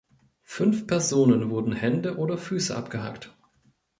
[0.45, 3.31] Fünf Personen wurden Hände oder Füße abgehackt.